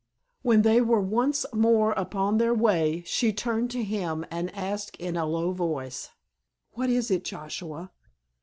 When 0.41 0.63
they 0.63 0.81
were 0.81 0.99
once 0.99 1.45
more 1.53 1.91
upon 1.91 2.39
their 2.39 2.55
way 2.55 3.03
she 3.05 3.31
turned 3.31 3.69
to 3.69 3.83
him 3.83 4.25
and 4.31 4.49
asked 4.55 4.95
in 4.95 5.15
a 5.15 5.27
low 5.27 5.51
voice, 5.51 6.09
"What 6.71 6.89
is 6.89 7.11
it, 7.11 7.23
Joshua?" 7.23 7.91